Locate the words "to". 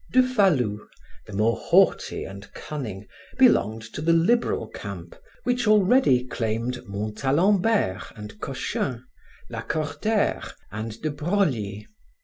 3.83-4.01